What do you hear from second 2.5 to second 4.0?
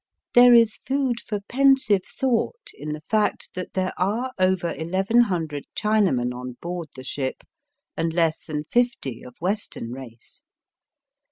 in the fact that there